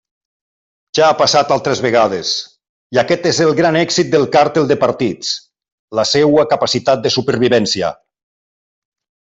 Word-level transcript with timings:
Ja 0.99 1.03
ha 1.09 1.17
passat 1.17 1.51
altres 1.55 1.81
vegades, 1.87 2.31
i 2.97 3.01
aquest 3.03 3.29
és 3.33 3.43
el 3.45 3.53
gran 3.61 3.77
èxit 3.83 4.11
del 4.17 4.27
càrtel 4.37 4.67
de 4.73 4.79
partits: 4.87 5.37
la 6.01 6.09
seua 6.15 6.51
capacitat 6.57 7.07
de 7.07 7.15
supervivència. 7.19 7.95